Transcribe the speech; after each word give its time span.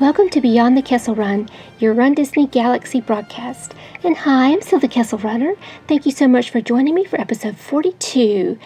Welcome 0.00 0.28
to 0.28 0.40
Beyond 0.40 0.76
the 0.76 0.82
Kessel 0.82 1.16
Run, 1.16 1.48
your 1.80 1.92
Run 1.92 2.14
Disney 2.14 2.46
Galaxy 2.46 3.00
broadcast. 3.00 3.74
And 4.04 4.16
hi, 4.16 4.52
I'm 4.52 4.62
Syl 4.62 4.78
the 4.78 4.86
Kessel 4.86 5.18
Runner. 5.18 5.54
Thank 5.88 6.06
you 6.06 6.12
so 6.12 6.28
much 6.28 6.50
for 6.50 6.60
joining 6.60 6.94
me 6.94 7.04
for 7.04 7.20
episode 7.20 7.56
42 7.56 8.60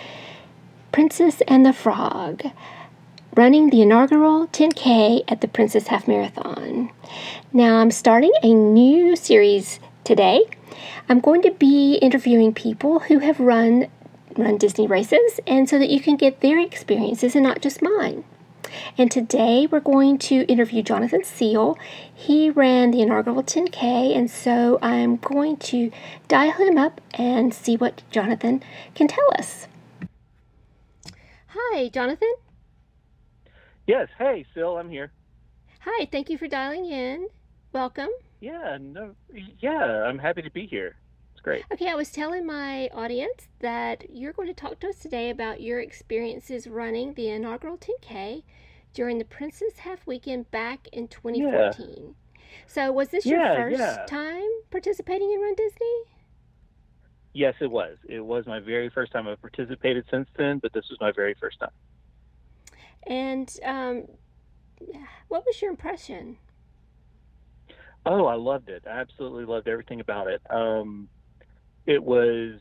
Princess 0.93 1.41
and 1.49 1.65
the 1.65 1.73
Frog, 1.73 2.43
running 3.35 3.71
the 3.71 3.81
inaugural 3.81 4.47
10K 4.49 5.25
at 5.27 5.41
the 5.41 5.49
Princess 5.49 5.87
Half 5.87 6.07
Marathon. 6.07 6.91
Now, 7.51 7.79
I'm 7.79 7.91
starting 7.91 8.33
a 8.43 8.53
new 8.53 9.17
series 9.17 9.81
today. 10.05 10.43
I'm 11.09 11.21
going 11.21 11.41
to 11.43 11.53
be 11.53 11.95
interviewing 11.95 12.53
people 12.53 12.99
who 12.99 13.21
have 13.21 13.41
run 13.41 13.87
run 14.37 14.59
Disney 14.59 14.87
races 14.87 15.41
and 15.47 15.67
so 15.67 15.79
that 15.79 15.89
you 15.89 16.01
can 16.01 16.17
get 16.17 16.41
their 16.41 16.59
experiences 16.59 17.35
and 17.35 17.43
not 17.45 17.63
just 17.63 17.81
mine. 17.81 18.25
And 18.99 19.11
today 19.11 19.67
we're 19.71 19.81
going 19.81 20.19
to 20.19 20.45
interview 20.47 20.83
Jonathan 20.83 21.25
Seal. 21.25 21.79
He 22.13 22.51
ran 22.51 22.91
the 22.91 23.03
inaugural 23.03 23.43
10K, 23.43 24.17
and 24.17 24.31
so 24.31 24.79
I'm 24.83 25.17
going 25.17 25.57
to 25.59 25.91
dial 26.29 26.53
him 26.53 26.79
up 26.79 27.01
and 27.15 27.53
see 27.53 27.77
what 27.77 28.03
Jonathan 28.11 28.63
can 28.95 29.09
tell 29.09 29.29
us. 29.39 29.67
Hi, 31.49 31.89
Jonathan. 31.89 32.33
Yes. 33.87 34.09
Hey, 34.19 34.47
Seal, 34.55 34.77
I'm 34.79 34.91
here. 34.91 35.13
Hi, 35.81 36.09
thank 36.13 36.31
you 36.31 36.39
for 36.39 36.47
dialing 36.47 36.87
in. 36.87 37.29
Welcome. 37.73 38.11
Yeah, 38.41 38.79
no, 38.81 39.15
yeah, 39.61 40.05
I'm 40.07 40.19
happy 40.19 40.43
to 40.43 40.51
be 40.51 40.67
here. 40.67 40.97
Great. 41.43 41.65
Okay, 41.73 41.89
I 41.89 41.95
was 41.95 42.13
telling 42.13 42.47
my 42.47 42.89
audience 42.95 43.49
that 43.59 44.05
you're 44.11 44.33
going 44.33 44.47
to 44.47 44.55
talk 44.55 44.79
to 44.81 44.89
us 44.89 45.01
today 45.01 45.29
about 45.31 45.61
your 45.61 45.81
experiences 45.81 46.69
running 46.69 47.15
the 47.15 47.29
inaugural 47.29 47.77
10K 47.77 48.45
during 48.95 49.19
the 49.19 49.25
Princess 49.25 49.79
Half 49.79 50.07
Weekend 50.07 50.51
back 50.53 50.87
in 50.93 51.09
2014. 51.09 51.97
Yeah. 51.99 52.13
So, 52.67 52.93
was 52.93 53.09
this 53.09 53.27
your 53.27 53.45
first 53.45 53.79
yeah. 53.79 54.05
time 54.07 54.49
participating 54.71 55.33
in 55.33 55.41
Run 55.41 55.55
Disney? 55.57 56.05
Yes, 57.33 57.55
it 57.61 57.71
was. 57.71 57.97
It 58.09 58.21
was 58.21 58.47
my 58.47 58.61
very 58.61 58.91
first 58.91 59.11
time. 59.11 59.27
I've 59.27 59.41
participated 59.41 60.05
since 60.11 60.29
then, 60.37 60.59
but 60.59 60.73
this 60.73 60.85
was 60.91 60.99
my 61.01 61.13
very 61.13 61.35
first 61.41 61.59
time. 61.59 61.71
And 63.07 63.59
um, 63.65 64.05
what 65.29 65.45
was 65.45 65.61
your 65.61 65.71
impression? 65.71 66.37
Oh, 68.05 68.27
I 68.27 68.35
loved 68.35 68.69
it. 68.69 68.85
I 68.87 69.01
absolutely 69.01 69.45
loved 69.45 69.67
everything 69.67 70.01
about 70.01 70.29
it. 70.29 70.43
Um, 70.51 71.09
it 71.87 72.03
was 72.03 72.61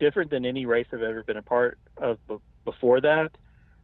different 0.00 0.30
than 0.30 0.44
any 0.44 0.66
race 0.66 0.86
I've 0.92 1.02
ever 1.02 1.24
been 1.24 1.36
a 1.38 1.42
part 1.42 1.78
of 2.00 2.18
b- 2.28 2.36
before 2.64 3.00
that, 3.02 3.30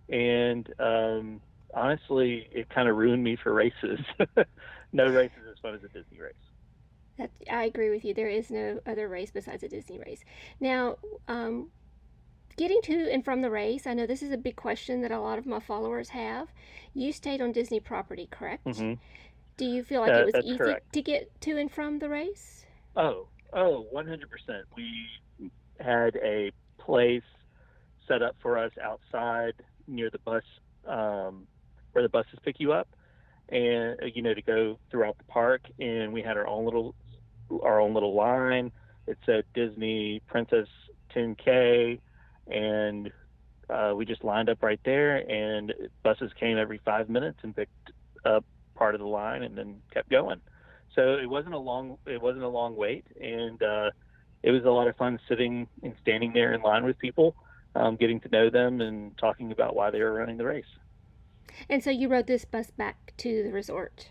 and 0.08 0.69
um, 0.78 1.42
honestly, 1.75 2.48
it 2.52 2.69
kind 2.70 2.88
of 2.88 2.97
ruined 2.97 3.25
me 3.25 3.36
for 3.42 3.53
races. 3.55 4.00
no 4.92 5.08
race 5.08 5.33
is 5.41 5.48
as 5.50 5.58
fun 5.62 5.75
as 5.75 5.84
a 5.84 5.88
Disney 5.88 6.20
race. 6.20 6.34
That, 7.19 7.30
I 7.50 7.64
agree 7.64 7.91
with 7.91 8.05
you. 8.05 8.12
There 8.14 8.28
is 8.28 8.50
no 8.50 8.80
other 8.86 9.08
race 9.08 9.30
besides 9.30 9.62
a 9.62 9.69
Disney 9.69 9.98
race. 9.98 10.25
Now, 10.60 10.97
um, 11.28 11.70
getting 12.56 12.83
to 12.83 13.10
and 13.12 13.25
from 13.25 13.42
the 13.42 13.50
race, 13.50 13.86
I 13.86 13.94
know 13.94 14.06
this 14.06 14.22
is 14.22 14.33
a 14.33 14.38
big 14.38 14.56
question 14.56 15.03
that 15.03 15.12
a 15.12 15.20
lot 15.20 15.38
of 15.38 15.47
my 15.47 15.60
followers 15.60 16.10
have. 16.10 16.53
You 16.94 17.12
stayed 17.12 17.41
on 17.42 17.53
Disney 17.53 17.80
property, 17.80 18.28
correct? 18.30 18.64
hmm 18.66 18.94
Do 19.56 19.66
you 19.66 19.84
feel 19.84 20.00
like 20.03 20.16
Uh, 20.16 20.19
it 20.19 20.27
was 20.27 20.38
easy 20.41 20.58
correct. 20.58 20.86
to 20.92 21.03
get 21.03 21.41
to 21.42 21.58
and 21.58 21.70
from 21.72 22.00
the 22.00 22.08
race? 22.10 22.66
Oh, 22.97 23.28
oh, 23.53 23.86
100%. 23.95 24.19
We 24.77 25.50
had 25.81 26.17
a 26.17 26.53
place 26.78 27.22
set 28.09 28.22
up 28.22 28.36
for 28.42 28.59
us 28.59 28.72
outside 28.83 29.55
near 29.86 30.11
the 30.11 30.19
bus, 30.19 30.42
um, 30.86 31.47
where 31.92 32.03
the 32.03 32.09
buses 32.09 32.38
pick 32.44 32.59
you 32.59 32.72
up, 32.72 32.88
and 33.49 33.99
uh, 34.03 34.06
you 34.06 34.22
know 34.22 34.34
to 34.34 34.43
go 34.43 34.78
throughout 34.91 35.19
the 35.19 35.25
park. 35.25 35.62
And 35.78 36.12
we 36.12 36.22
had 36.22 36.37
our 36.37 36.47
own 36.47 36.65
little, 36.65 36.94
our 37.62 37.81
own 37.81 37.94
little 37.94 38.15
line. 38.15 38.72
It 39.06 39.19
said 39.26 39.44
Disney 39.55 40.21
Princess 40.28 40.69
10K, 41.15 42.00
and 42.47 43.10
uh, 43.69 43.93
we 43.97 44.05
just 44.05 44.25
lined 44.25 44.49
up 44.49 44.62
right 44.62 44.81
there. 44.84 45.16
And 45.16 45.72
buses 46.03 46.31
came 46.38 46.59
every 46.59 46.81
five 46.84 47.09
minutes 47.09 47.38
and 47.43 47.55
picked 47.55 47.93
up 48.25 48.44
part 48.75 48.94
of 48.94 49.00
the 49.00 49.06
line, 49.06 49.43
and 49.43 49.56
then 49.56 49.82
kept 49.93 50.09
going 50.09 50.41
so 50.94 51.14
it 51.14 51.28
wasn't 51.28 51.54
a 51.54 51.58
long 51.58 51.98
it 52.06 52.20
wasn't 52.20 52.42
a 52.44 52.48
long 52.48 52.76
wait 52.76 53.06
and 53.20 53.62
uh 53.62 53.91
it 54.42 54.50
was 54.50 54.64
a 54.64 54.70
lot 54.70 54.88
of 54.88 54.97
fun 54.97 55.19
sitting 55.28 55.69
and 55.82 55.94
standing 56.00 56.32
there 56.32 56.53
in 56.53 56.62
line 56.62 56.84
with 56.84 56.98
people 56.98 57.36
um, 57.75 57.97
getting 57.97 58.20
to 58.20 58.28
know 58.28 58.50
them 58.50 58.80
and 58.80 59.16
talking 59.19 59.52
about 59.52 59.75
why 59.75 59.91
they 59.91 60.00
were 60.02 60.12
running 60.12 60.36
the 60.36 60.44
race 60.44 60.64
And 61.69 61.82
so 61.82 61.91
you 61.91 62.08
rode 62.08 62.28
this 62.28 62.44
bus 62.44 62.70
back 62.70 63.14
to 63.19 63.42
the 63.42 63.52
resort. 63.52 64.10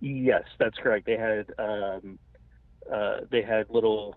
yes 0.00 0.44
that's 0.58 0.76
correct 0.78 1.06
they 1.06 1.16
had 1.16 1.46
um 1.58 2.18
uh 2.92 3.20
they 3.30 3.42
had 3.42 3.68
little 3.70 4.16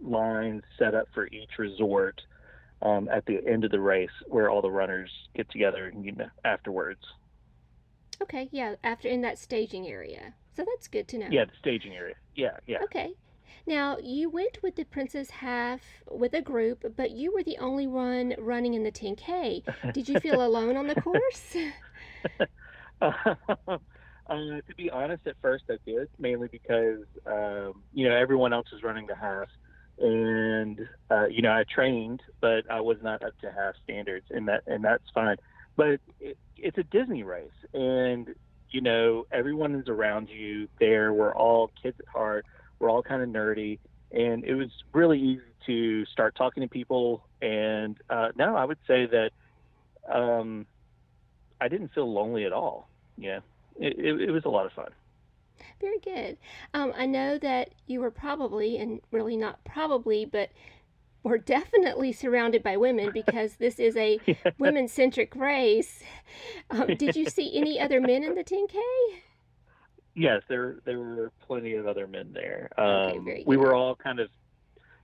lines 0.00 0.62
set 0.78 0.94
up 0.94 1.08
for 1.12 1.26
each 1.28 1.58
resort 1.58 2.20
um, 2.82 3.08
at 3.08 3.26
the 3.26 3.38
end 3.46 3.64
of 3.64 3.70
the 3.72 3.80
race 3.80 4.10
where 4.28 4.48
all 4.50 4.62
the 4.62 4.70
runners 4.70 5.10
get 5.34 5.50
together 5.50 5.86
and 5.86 6.04
you 6.04 6.12
know 6.12 6.28
afterwards 6.44 7.00
Okay, 8.20 8.48
yeah, 8.52 8.76
after 8.82 9.08
in 9.08 9.20
that 9.22 9.38
staging 9.38 9.86
area. 9.88 10.34
So 10.58 10.64
that's 10.64 10.88
good 10.88 11.06
to 11.08 11.18
know. 11.18 11.28
yeah 11.30 11.44
the 11.44 11.52
staging 11.60 11.94
area 11.94 12.16
yeah 12.34 12.56
yeah 12.66 12.78
Okay. 12.82 13.12
Now, 13.64 13.96
you 14.02 14.28
went 14.28 14.58
with 14.60 14.74
the 14.74 14.84
Princess 14.84 15.30
Half 15.30 15.82
with 16.10 16.34
a 16.34 16.42
group, 16.42 16.84
but 16.96 17.12
you 17.12 17.32
were 17.32 17.44
the 17.44 17.58
only 17.58 17.86
one 17.86 18.34
running 18.38 18.74
in 18.74 18.82
the 18.82 18.90
10K. 18.90 19.62
Did 19.92 20.08
you 20.08 20.18
feel 20.18 20.44
alone 20.44 20.76
on 20.76 20.88
the 20.88 20.96
course? 20.96 21.56
uh, 23.00 23.78
to 24.28 24.74
be 24.76 24.90
honest, 24.90 25.26
at 25.28 25.36
first 25.40 25.64
I 25.70 25.76
did, 25.86 26.08
mainly 26.18 26.48
because 26.50 27.04
um, 27.24 27.84
you 27.92 28.08
know 28.08 28.16
everyone 28.16 28.52
else 28.52 28.66
was 28.72 28.82
running 28.82 29.06
the 29.06 29.14
half, 29.14 29.48
and 30.00 30.80
uh, 31.08 31.26
you 31.26 31.42
know 31.42 31.52
I 31.52 31.64
trained, 31.72 32.20
but 32.40 32.68
I 32.68 32.80
was 32.80 32.96
not 33.02 33.22
up 33.22 33.38
to 33.42 33.52
half 33.52 33.74
standards, 33.84 34.26
and 34.30 34.48
that 34.48 34.62
and 34.66 34.82
that's 34.82 35.04
fine. 35.14 35.36
But 35.76 36.00
it, 36.18 36.36
it's 36.56 36.78
a 36.78 36.82
Disney 36.82 37.22
race, 37.22 37.50
and 37.72 38.34
you 38.70 38.80
know 38.80 39.26
everyone 39.32 39.74
is 39.74 39.88
around 39.88 40.28
you 40.28 40.68
there. 40.78 41.12
We're 41.12 41.34
all 41.34 41.70
kids 41.82 41.96
at 42.00 42.08
heart. 42.08 42.46
We're 42.78 42.90
all 42.90 43.02
kind 43.02 43.22
of 43.22 43.28
nerdy, 43.28 43.78
and 44.12 44.44
it 44.44 44.54
was 44.54 44.68
really 44.92 45.20
easy 45.20 45.42
to 45.66 46.06
start 46.06 46.34
talking 46.36 46.62
to 46.62 46.68
people. 46.68 47.24
And 47.42 47.96
uh, 48.08 48.28
no, 48.36 48.56
I 48.56 48.64
would 48.64 48.78
say 48.86 49.06
that 49.06 49.30
um, 50.12 50.66
I 51.60 51.68
didn't 51.68 51.92
feel 51.94 52.12
lonely 52.12 52.44
at 52.44 52.52
all. 52.52 52.88
Yeah, 53.16 53.40
it, 53.78 53.98
it, 53.98 54.20
it 54.28 54.30
was 54.30 54.44
a 54.44 54.48
lot 54.50 54.66
of 54.66 54.72
fun. 54.72 54.90
Very 55.80 55.98
good. 55.98 56.38
Um, 56.74 56.92
I 56.96 57.06
know 57.06 57.38
that 57.38 57.70
you 57.86 58.00
were 58.00 58.10
probably, 58.10 58.78
and 58.78 59.00
really 59.10 59.36
not 59.36 59.62
probably, 59.64 60.24
but 60.24 60.50
were 61.22 61.38
definitely 61.38 62.12
surrounded 62.12 62.62
by 62.62 62.76
women 62.76 63.10
because 63.12 63.56
this 63.56 63.78
is 63.78 63.96
a 63.96 64.20
women 64.58 64.88
centric 64.88 65.34
race. 65.34 66.02
Um, 66.70 66.86
did 66.96 67.16
you 67.16 67.26
see 67.26 67.56
any 67.56 67.80
other 67.80 68.00
men 68.00 68.22
in 68.22 68.34
the 68.34 68.44
10K? 68.44 68.76
Yes, 70.14 70.42
there 70.48 70.78
there 70.84 70.98
were 70.98 71.30
plenty 71.46 71.74
of 71.74 71.86
other 71.86 72.08
men 72.08 72.32
there. 72.32 72.70
Um, 72.76 73.24
very 73.24 73.44
we 73.46 73.56
were 73.56 73.74
all 73.74 73.94
kind 73.94 74.18
of. 74.18 74.28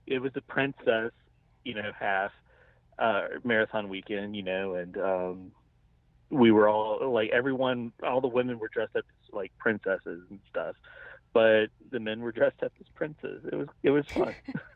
It 0.07 0.21
was 0.21 0.31
a 0.35 0.41
princess, 0.41 1.11
you 1.63 1.73
know, 1.73 1.91
half 1.97 2.31
uh, 2.99 3.27
marathon 3.43 3.89
weekend, 3.89 4.35
you 4.35 4.43
know, 4.43 4.75
and 4.75 4.97
um, 4.97 5.51
we 6.29 6.51
were 6.51 6.67
all 6.67 7.11
like 7.11 7.29
everyone, 7.31 7.91
all 8.03 8.21
the 8.21 8.27
women 8.27 8.59
were 8.59 8.67
dressed 8.67 8.95
up 8.95 9.05
as 9.23 9.33
like 9.33 9.51
princesses 9.57 10.21
and 10.29 10.39
stuff, 10.49 10.75
but 11.33 11.67
the 11.91 11.99
men 11.99 12.19
were 12.19 12.31
dressed 12.31 12.61
up 12.63 12.73
as 12.79 12.87
princes. 12.93 13.41
It 13.51 13.55
was 13.55 13.67
it 13.83 13.91
was 13.91 14.05
fun. 14.07 14.35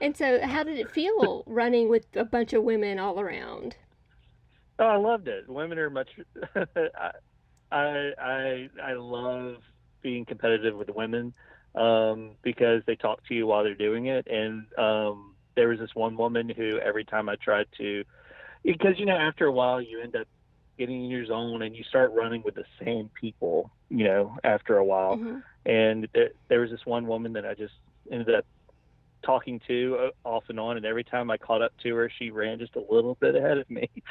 And 0.00 0.16
so, 0.16 0.40
how 0.46 0.62
did 0.64 0.78
it 0.78 0.90
feel 0.90 1.44
running 1.46 1.88
with 1.88 2.06
a 2.14 2.24
bunch 2.24 2.52
of 2.52 2.62
women 2.62 2.98
all 2.98 3.20
around? 3.20 3.76
Oh, 4.78 4.86
I 4.86 4.96
loved 4.96 5.28
it. 5.28 5.48
Women 5.48 5.78
are 5.78 5.90
much. 5.90 6.10
I, 6.54 7.10
I 7.70 8.10
I 8.18 8.68
I 8.82 8.92
love 8.94 9.56
being 10.02 10.24
competitive 10.24 10.76
with 10.76 10.90
women 10.90 11.32
um, 11.74 12.36
because 12.42 12.82
they 12.86 12.96
talk 12.96 13.20
to 13.28 13.34
you 13.34 13.46
while 13.46 13.64
they're 13.64 13.74
doing 13.74 14.06
it. 14.06 14.26
And 14.28 14.66
um, 14.78 15.36
there 15.56 15.68
was 15.68 15.78
this 15.78 15.94
one 15.94 16.16
woman 16.16 16.48
who 16.48 16.78
every 16.78 17.04
time 17.04 17.28
I 17.28 17.36
tried 17.42 17.66
to, 17.78 18.04
because 18.64 18.98
you 18.98 19.06
know 19.06 19.16
after 19.16 19.46
a 19.46 19.52
while 19.52 19.80
you 19.80 20.00
end 20.02 20.14
up 20.16 20.26
getting 20.78 21.04
in 21.04 21.10
your 21.10 21.24
zone 21.26 21.62
and 21.62 21.74
you 21.74 21.82
start 21.84 22.12
running 22.12 22.42
with 22.44 22.54
the 22.54 22.64
same 22.84 23.10
people. 23.18 23.70
You 23.88 24.04
know 24.04 24.36
after 24.44 24.76
a 24.76 24.84
while, 24.84 25.16
Mhm. 25.16 25.42
and 25.64 26.08
there, 26.14 26.30
there 26.48 26.60
was 26.60 26.70
this 26.70 26.84
one 26.84 27.06
woman 27.06 27.32
that 27.34 27.46
I 27.46 27.54
just 27.54 27.74
ended 28.10 28.34
up 28.34 28.44
talking 29.26 29.60
to 29.66 29.98
uh, 30.24 30.28
off 30.28 30.44
and 30.48 30.60
on 30.60 30.76
and 30.76 30.86
every 30.86 31.04
time 31.04 31.30
I 31.30 31.36
caught 31.36 31.60
up 31.60 31.72
to 31.82 31.94
her 31.96 32.10
she 32.18 32.30
ran 32.30 32.58
just 32.58 32.76
a 32.76 32.82
little 32.88 33.16
bit 33.16 33.34
ahead 33.34 33.58
of 33.58 33.68
me 33.68 33.90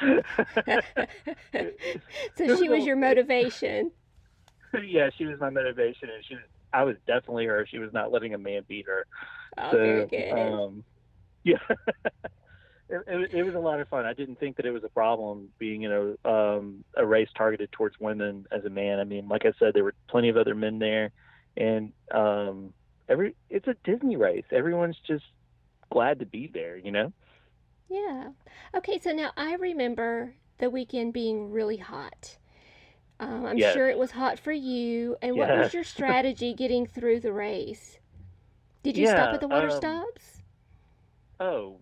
so 2.36 2.56
she 2.56 2.68
was 2.68 2.84
your 2.84 2.96
motivation. 2.96 3.90
yeah, 4.86 5.10
she 5.16 5.26
was 5.26 5.38
my 5.40 5.50
motivation, 5.50 6.08
and 6.10 6.24
she 6.24 6.34
was. 6.34 6.44
I 6.72 6.84
was 6.84 6.96
definitely 7.06 7.46
her. 7.46 7.66
She 7.70 7.78
was 7.78 7.92
not 7.92 8.12
letting 8.12 8.34
a 8.34 8.38
man 8.38 8.62
beat 8.68 8.86
her. 8.86 9.06
Oh, 9.56 9.70
so, 9.70 9.76
very 9.76 10.06
good. 10.06 10.32
um, 10.32 10.84
yeah. 11.44 11.56
it, 12.88 13.02
it, 13.06 13.34
it, 13.34 13.42
was 13.44 13.54
a 13.54 13.58
lot 13.58 13.80
of 13.80 13.88
fun. 13.88 14.04
I 14.04 14.12
didn't 14.12 14.38
think 14.38 14.56
that 14.56 14.66
it 14.66 14.72
was 14.72 14.84
a 14.84 14.88
problem 14.88 15.48
being 15.58 15.82
in 15.82 15.92
a 15.92 16.28
um, 16.28 16.84
a 16.96 17.06
race 17.06 17.28
targeted 17.36 17.72
towards 17.72 17.98
women 18.00 18.46
as 18.50 18.64
a 18.64 18.70
man. 18.70 18.98
I 18.98 19.04
mean, 19.04 19.28
like 19.28 19.46
I 19.46 19.52
said, 19.58 19.74
there 19.74 19.84
were 19.84 19.94
plenty 20.08 20.28
of 20.28 20.36
other 20.36 20.54
men 20.54 20.78
there, 20.78 21.12
and 21.56 21.92
um, 22.12 22.72
every 23.08 23.34
it's 23.50 23.66
a 23.66 23.76
Disney 23.84 24.16
race. 24.16 24.44
Everyone's 24.50 24.98
just 25.06 25.24
glad 25.90 26.18
to 26.20 26.26
be 26.26 26.50
there, 26.52 26.76
you 26.76 26.90
know. 26.90 27.12
Yeah. 27.88 28.30
Okay, 28.74 28.98
so 28.98 29.12
now 29.12 29.30
I 29.36 29.54
remember 29.54 30.34
the 30.58 30.70
weekend 30.70 31.12
being 31.12 31.50
really 31.50 31.76
hot. 31.76 32.36
Um, 33.18 33.46
I'm 33.46 33.58
yes. 33.58 33.72
sure 33.72 33.88
it 33.88 33.98
was 33.98 34.10
hot 34.10 34.38
for 34.38 34.52
you. 34.52 35.16
And 35.22 35.36
what 35.36 35.48
was 35.48 35.72
your 35.72 35.84
strategy 35.96 36.52
getting 36.52 36.86
through 36.86 37.20
the 37.20 37.32
race? 37.32 37.98
Did 38.82 38.96
you 38.96 39.04
yeah, 39.04 39.12
stop 39.12 39.34
at 39.34 39.40
the 39.40 39.48
water 39.48 39.70
um, 39.70 39.76
stops? 39.76 40.42
Oh, 41.40 41.78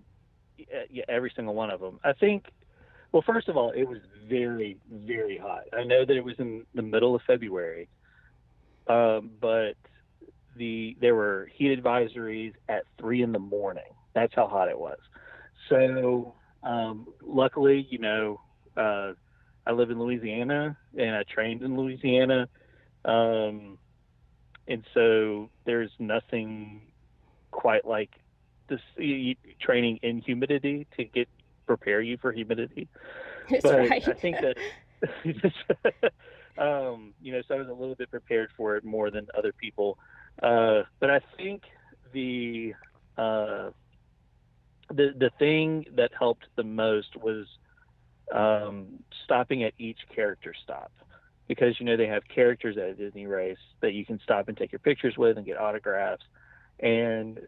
yeah, 0.91 1.05
every 1.09 1.32
single 1.35 1.55
one 1.55 1.70
of 1.70 1.81
them. 1.81 1.99
I 2.05 2.12
think. 2.12 2.47
Well, 3.12 3.23
first 3.25 3.49
of 3.49 3.56
all, 3.56 3.70
it 3.70 3.85
was 3.85 3.99
very, 4.29 4.79
very 4.91 5.38
hot. 5.38 5.65
I 5.73 5.85
know 5.85 6.05
that 6.05 6.17
it 6.17 6.25
was 6.25 6.35
in 6.38 6.65
the 6.75 6.82
middle 6.82 7.15
of 7.15 7.23
February, 7.27 7.88
um, 8.88 9.31
but 9.41 9.75
the 10.56 10.97
there 11.01 11.15
were 11.15 11.49
heat 11.55 11.77
advisories 11.79 12.53
at 12.69 12.85
three 12.99 13.23
in 13.23 13.33
the 13.33 13.39
morning. 13.39 13.85
That's 14.15 14.35
how 14.35 14.47
hot 14.47 14.69
it 14.69 14.79
was. 14.79 14.99
So, 15.69 16.35
um, 16.62 17.09
luckily, 17.23 17.87
you 17.91 17.99
know, 17.99 18.41
uh, 18.77 19.12
I 19.67 19.73
live 19.73 19.91
in 19.91 19.99
Louisiana 19.99 20.77
and 20.97 21.17
I 21.17 21.23
trained 21.25 21.62
in 21.62 21.77
Louisiana. 21.77 22.49
Um, 23.05 23.79
and 24.69 24.85
so 24.95 25.51
there's 25.65 25.91
nothing 25.99 26.83
quite 27.51 27.87
like 27.87 28.11
this 28.69 28.81
training 29.61 29.99
in 30.03 30.21
humidity 30.21 30.87
to 30.97 31.05
get 31.05 31.29
prepare 31.67 32.01
you 32.01 32.17
for 32.19 32.33
humidity. 32.33 32.89
That's 33.51 33.62
but 33.62 33.79
right. 33.79 34.09
I 34.09 34.12
think 34.12 34.37
that 34.41 34.56
um, 36.59 37.15
you 37.21 37.33
know, 37.33 37.43
so 37.47 37.55
I 37.55 37.59
was 37.59 37.69
a 37.69 37.73
little 37.73 37.95
bit 37.95 38.11
prepared 38.11 38.51
for 38.56 38.77
it 38.77 38.85
more 38.85 39.11
than 39.11 39.27
other 39.37 39.53
people. 39.53 39.99
Uh, 40.43 40.83
but 41.01 41.11
I 41.11 41.21
think 41.37 41.63
the 42.13 42.75
uh, 43.17 43.71
the 44.89 45.15
the 45.17 45.31
thing 45.39 45.87
that 45.97 46.11
helped 46.19 46.47
the 46.57 46.65
most 46.65 47.17
was 47.17 47.47
um, 48.33 49.01
stopping 49.25 49.63
at 49.65 49.75
each 49.79 49.99
character 50.15 50.55
stop. 50.63 50.93
Because 51.47 51.79
you 51.79 51.85
know 51.85 51.97
they 51.97 52.07
have 52.07 52.23
characters 52.35 52.79
at 52.79 52.85
a 52.85 52.95
Disney 52.95 53.27
race 53.27 53.59
that 53.81 53.93
you 53.93 54.07
can 54.07 54.19
stop 54.25 54.49
and 54.49 54.57
take 54.57 54.73
your 54.73 54.79
pictures 54.79 55.17
with 55.19 55.37
and 55.37 55.45
get 55.45 55.59
autographs. 55.59 56.25
And 56.81 57.39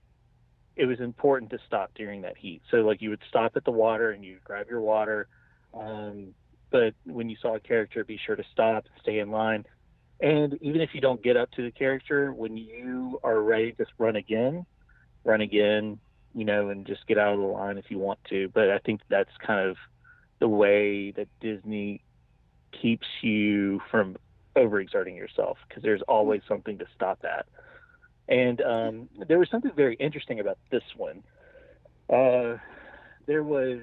it 0.76 0.84
was 0.84 1.00
important 1.00 1.50
to 1.50 1.58
stop 1.66 1.90
during 1.94 2.20
that 2.22 2.36
heat. 2.36 2.60
So 2.70 2.78
like 2.78 3.00
you 3.00 3.10
would 3.10 3.22
stop 3.28 3.56
at 3.56 3.64
the 3.64 3.70
water 3.70 4.10
and 4.10 4.22
you 4.22 4.38
grab 4.44 4.68
your 4.68 4.82
water. 4.82 5.28
Um, 5.72 6.34
but 6.70 6.94
when 7.04 7.30
you 7.30 7.36
saw 7.40 7.54
a 7.56 7.60
character 7.60 8.04
be 8.04 8.18
sure 8.24 8.36
to 8.36 8.44
stop 8.52 8.84
stay 9.00 9.18
in 9.18 9.30
line 9.30 9.64
and 10.20 10.58
even 10.62 10.80
if 10.80 10.90
you 10.94 11.00
don't 11.00 11.22
get 11.22 11.36
up 11.36 11.50
to 11.52 11.62
the 11.62 11.70
character 11.70 12.32
when 12.32 12.56
you 12.56 13.20
are 13.22 13.40
ready 13.40 13.72
to 13.72 13.84
run 13.98 14.16
again 14.16 14.64
run 15.24 15.40
again 15.40 15.98
you 16.34 16.44
know 16.44 16.70
and 16.70 16.86
just 16.86 17.06
get 17.06 17.18
out 17.18 17.34
of 17.34 17.40
the 17.40 17.46
line 17.46 17.78
if 17.78 17.90
you 17.90 17.98
want 17.98 18.18
to 18.28 18.48
but 18.54 18.70
i 18.70 18.78
think 18.78 19.00
that's 19.08 19.30
kind 19.44 19.68
of 19.68 19.76
the 20.38 20.48
way 20.48 21.10
that 21.12 21.28
Disney 21.40 22.02
keeps 22.80 23.06
you 23.22 23.80
from 23.90 24.16
overexerting 24.56 25.16
yourself 25.16 25.58
because 25.68 25.82
there's 25.82 26.02
always 26.02 26.42
something 26.48 26.78
to 26.78 26.86
stop 26.94 27.24
at. 27.24 27.46
And 28.28 28.60
um, 28.60 29.08
there 29.28 29.38
was 29.38 29.48
something 29.50 29.72
very 29.74 29.94
interesting 29.96 30.40
about 30.40 30.58
this 30.70 30.82
one. 30.96 31.22
Uh, 32.10 32.58
there 33.26 33.42
was 33.42 33.80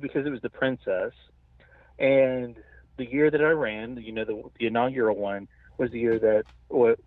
because 0.00 0.26
it 0.26 0.30
was 0.30 0.40
the 0.40 0.50
princess, 0.50 1.12
and 1.98 2.56
the 2.96 3.04
year 3.04 3.30
that 3.30 3.40
I 3.40 3.50
ran, 3.50 3.96
you 3.98 4.12
know, 4.12 4.24
the, 4.24 4.42
the 4.58 4.66
inaugural 4.66 5.16
one 5.16 5.48
was 5.78 5.90
the 5.90 5.98
year 5.98 6.18
that 6.18 6.44
what 6.68 6.98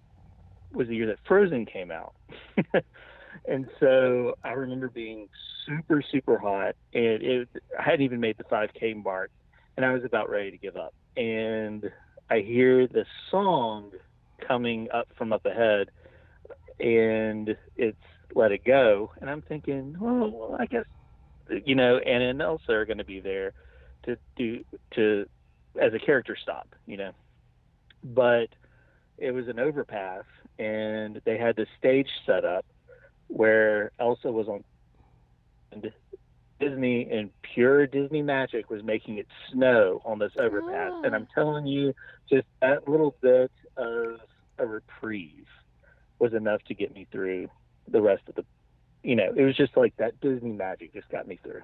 was 0.74 0.88
the 0.88 0.96
year 0.96 1.08
that 1.08 1.20
Frozen 1.28 1.66
came 1.66 1.92
out. 1.92 2.14
and 3.48 3.68
so 3.80 4.36
I 4.44 4.52
remember 4.52 4.90
being 4.90 5.28
super, 5.66 6.04
super 6.12 6.38
hot, 6.38 6.76
and 6.94 7.24
it, 7.24 7.50
I 7.78 7.84
hadn't 7.84 8.02
even 8.02 8.20
made 8.20 8.38
the 8.38 8.44
5K 8.44 9.02
mark, 9.04 9.32
and 9.78 9.86
I 9.86 9.94
was 9.94 10.04
about 10.04 10.30
ready 10.30 10.52
to 10.52 10.58
give 10.58 10.76
up. 10.76 10.94
And 11.16 11.90
I 12.30 12.40
hear 12.40 12.88
the 12.88 13.06
song 13.32 13.92
coming 14.46 14.90
up 14.94 15.08
from 15.18 15.32
up 15.32 15.46
ahead, 15.46 15.90
and 16.80 17.56
it's 17.78 17.98
"Let 18.36 18.52
It 18.52 18.66
Go," 18.66 19.12
and 19.22 19.30
I'm 19.30 19.42
thinking, 19.42 19.96
well, 19.98 20.58
I 20.60 20.66
guess 20.66 20.86
you 21.64 21.76
know, 21.76 21.98
Anna 21.98 22.30
and 22.30 22.42
Elsa 22.42 22.72
are 22.72 22.86
going 22.86 22.98
to 22.98 23.06
be 23.06 23.20
there 23.20 23.54
to 24.04 24.18
do 24.36 24.64
to 24.96 25.26
as 25.82 25.94
a 25.94 26.00
character 26.00 26.38
stop, 26.42 26.68
you 26.86 26.98
know. 26.98 27.12
But 28.06 28.50
it 29.18 29.31
was 29.31 29.48
an 29.48 29.60
overpass, 29.60 30.24
and 30.60 31.22
they 31.25 31.38
had 31.38 31.56
the 31.56 31.66
stage 31.78 32.10
set 32.25 32.46
up 32.46 32.66
where 33.28 33.92
Elsa 34.00 34.31
was 34.31 34.48
on 34.48 34.63
and 35.72 35.92
Disney 36.60 37.10
and 37.12 37.30
pure 37.42 37.86
Disney 37.88 38.22
magic 38.22 38.69
was 38.69 38.84
making 38.84 39.18
it 39.18 39.28
snow 39.52 40.02
on 40.06 40.19
this 40.19 40.31
overpass. 40.40 40.92
Oh. 40.94 41.04
And 41.04 41.16
I'm 41.16 41.28
oh. 41.31 41.34
telling 41.34 41.68
you, 41.68 41.94
just 42.30 42.48
that 42.62 42.88
little 42.88 43.16
bit 43.22 43.52
of 43.78 44.19
a 44.57 44.66
reprieve 44.66 45.48
was 46.19 46.34
enough 46.34 46.62
to 46.68 46.74
get 46.74 46.94
me 46.94 47.07
through 47.12 47.50
the 47.88 48.02
rest 48.02 48.24
of 48.30 48.36
the, 48.36 48.46
you 49.04 49.16
know, 49.16 49.34
it 49.36 49.44
was 49.44 49.56
just 49.56 49.75
like 49.75 49.96
that 49.98 50.19
Disney 50.22 50.52
magic 50.52 50.94
just 50.94 51.10
got 51.10 51.28
me 51.28 51.38
through. 51.44 51.62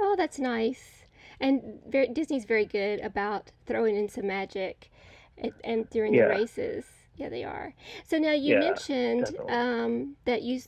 Oh, 0.00 0.14
that's 0.16 0.38
nice. 0.38 1.04
And 1.40 1.80
very, 1.88 2.08
Disney's 2.08 2.44
very 2.44 2.66
good 2.66 3.00
about 3.00 3.52
throwing 3.66 3.96
in 3.96 4.08
some 4.08 4.26
magic 4.26 4.90
and, 5.40 5.52
and 5.64 5.90
during 5.90 6.14
yeah. 6.14 6.24
the 6.24 6.28
races. 6.28 6.84
Yeah, 7.16 7.28
they 7.28 7.44
are. 7.44 7.74
So 8.04 8.18
now 8.18 8.32
you 8.32 8.54
yeah, 8.54 8.60
mentioned 8.60 9.36
um, 9.48 10.16
that 10.24 10.42
you 10.42 10.60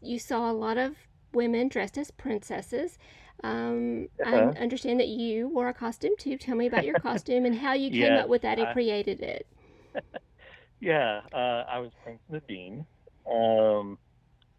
you 0.00 0.18
saw 0.18 0.50
a 0.50 0.52
lot 0.52 0.78
of 0.78 0.96
women 1.32 1.68
dressed 1.68 1.98
as 1.98 2.10
princesses. 2.10 2.98
Um, 3.44 4.08
uh-huh. 4.24 4.52
I 4.56 4.60
understand 4.60 5.00
that 5.00 5.08
you 5.08 5.48
wore 5.48 5.68
a 5.68 5.74
costume 5.74 6.16
too. 6.18 6.36
Tell 6.38 6.56
me 6.56 6.66
about 6.66 6.84
your 6.84 6.98
costume 7.00 7.44
and 7.44 7.56
how 7.56 7.74
you 7.74 7.90
came 7.90 8.00
yes, 8.00 8.22
up 8.22 8.28
with 8.28 8.42
that 8.42 8.58
and 8.58 8.68
I, 8.68 8.72
created 8.72 9.20
it. 9.20 9.46
yeah, 10.80 11.20
uh, 11.32 11.64
I 11.68 11.78
was 11.78 11.90
Prince 12.02 12.20
Naveen 12.30 12.84
um, 13.30 13.98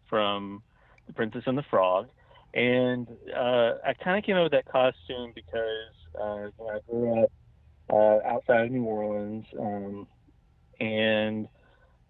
from 0.08 0.62
The 1.06 1.12
Princess 1.12 1.42
and 1.46 1.58
the 1.58 1.64
Frog. 1.64 2.08
And 2.54 3.06
uh, 3.34 3.74
I 3.84 3.94
kind 4.02 4.18
of 4.18 4.24
came 4.24 4.36
up 4.36 4.44
with 4.44 4.52
that 4.52 4.66
costume 4.66 5.32
because 5.34 5.94
uh, 6.20 6.48
know, 6.58 6.70
I 6.72 6.78
grew 6.90 7.22
up 7.22 7.32
uh, 7.92 8.18
outside 8.24 8.66
of 8.66 8.70
New 8.70 8.84
Orleans 8.84 9.46
um, 9.58 10.06
and 10.80 11.48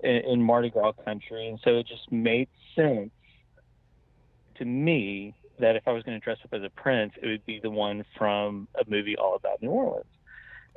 in, 0.01 0.17
in 0.17 0.43
Mardi 0.43 0.71
Gras 0.71 0.93
country. 1.05 1.49
And 1.49 1.59
so 1.65 1.77
it 1.77 1.87
just 1.87 2.11
made 2.11 2.49
sense 2.75 3.11
to 4.57 4.65
me 4.65 5.35
that 5.59 5.77
if 5.77 5.87
I 5.87 5.93
was 5.93 6.03
going 6.03 6.19
to 6.19 6.25
dress 6.25 6.39
up 6.45 6.53
as 6.53 6.63
a 6.63 6.71
prince, 6.71 7.13
it 7.23 7.27
would 7.27 7.47
be 7.47 7.61
the 7.61 7.71
one 7.71 8.05
from 8.17 8.69
a 8.75 8.89
movie 8.89 9.17
all 9.17 9.35
about 9.35 9.63
New 9.63 9.71
Orleans. 9.71 10.07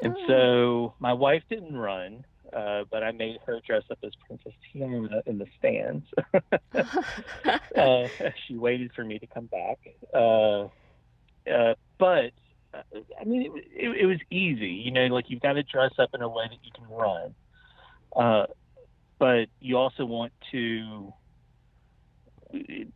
And 0.02 0.16
oh. 0.18 0.28
so 0.28 0.94
my 1.00 1.14
wife 1.14 1.44
didn't 1.50 1.76
run, 1.76 2.26
uh, 2.52 2.84
but 2.92 3.04
I 3.04 3.12
made 3.12 3.38
her 3.46 3.60
dress 3.66 3.84
up 3.92 4.00
as 4.04 4.12
Princess 4.28 4.54
Tiana 4.74 5.22
in 5.26 5.38
the 5.38 5.48
stands. 5.58 6.06
uh, 7.78 8.08
she 8.46 8.56
waited 8.56 8.92
for 8.94 9.04
me 9.04 9.20
to 9.20 9.28
come 9.28 9.46
back. 9.46 9.80
Uh, 10.14 10.68
uh 11.50 11.76
but 11.98 12.32
I 12.74 13.24
mean, 13.24 13.44
it, 13.44 13.66
it, 13.74 14.02
it, 14.02 14.06
was 14.06 14.20
easy. 14.32 14.68
You 14.68 14.92
know, 14.92 15.06
like 15.08 15.26
you've 15.30 15.42
got 15.42 15.54
to 15.54 15.64
dress 15.64 15.92
up 16.00 16.10
in 16.14 16.22
a 16.22 16.28
way 16.28 16.46
that 16.50 16.58
you 16.64 16.72
can 16.74 16.88
run. 16.90 17.36
Uh, 18.16 18.46
but 19.20 19.46
you 19.60 19.78
also 19.78 20.06
want 20.06 20.34
to 20.52 21.14